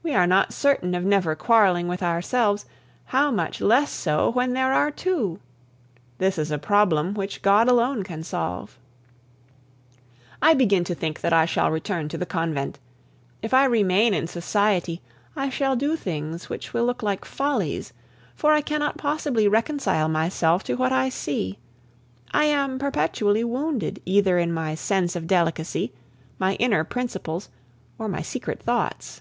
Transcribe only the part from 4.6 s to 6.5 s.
are two? This is